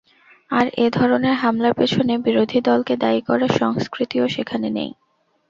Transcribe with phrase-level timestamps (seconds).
[0.51, 4.91] আর এ ধরনের হামলার পেছনে বিরোধী দলকে দায়ী করার সংস্কৃতিও সেখানে নেই।